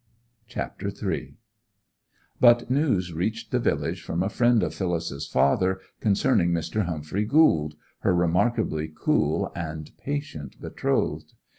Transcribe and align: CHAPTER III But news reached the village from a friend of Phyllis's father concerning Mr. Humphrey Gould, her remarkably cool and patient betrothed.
CHAPTER 0.47 0.87
III 1.11 1.35
But 2.39 2.71
news 2.71 3.13
reached 3.13 3.51
the 3.51 3.59
village 3.59 4.01
from 4.01 4.23
a 4.23 4.29
friend 4.31 4.63
of 4.63 4.73
Phyllis's 4.73 5.27
father 5.27 5.79
concerning 5.99 6.49
Mr. 6.49 6.85
Humphrey 6.85 7.23
Gould, 7.23 7.75
her 7.99 8.15
remarkably 8.15 8.91
cool 8.95 9.51
and 9.55 9.91
patient 9.99 10.59
betrothed. 10.59 11.33